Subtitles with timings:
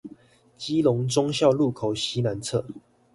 [0.57, 2.65] 基隆忠孝路口西南側